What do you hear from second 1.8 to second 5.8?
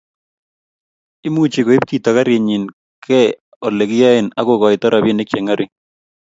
chito garinyi kei Ole kiyoe akokoito robinik che ngering